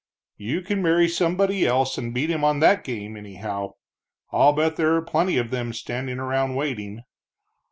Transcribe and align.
"You 0.37 0.61
can 0.63 0.81
marry 0.81 1.07
somebody 1.07 1.63
else 1.63 1.95
and 1.99 2.11
beat 2.11 2.31
him 2.31 2.43
on 2.43 2.59
that 2.59 2.83
game, 2.83 3.15
anyhow. 3.15 3.75
I'll 4.31 4.51
bet 4.51 4.75
there 4.75 4.95
are 4.95 5.01
plenty 5.03 5.37
of 5.37 5.51
them 5.51 5.73
standing 5.73 6.17
around 6.17 6.55
waiting." 6.55 7.03